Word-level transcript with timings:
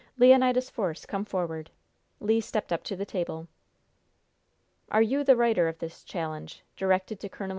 Leonidas 0.17 0.67
Force, 0.67 1.05
come 1.05 1.23
forward." 1.23 1.69
Le 2.19 2.41
stepped 2.41 2.73
up 2.73 2.81
to 2.83 2.95
the 2.95 3.05
table. 3.05 3.47
"Are 4.89 5.03
you 5.03 5.23
the 5.23 5.35
writer 5.35 5.67
of 5.67 5.77
this 5.77 6.03
challenge, 6.03 6.63
directed 6.75 7.19
to 7.19 7.29
Col. 7.29 7.49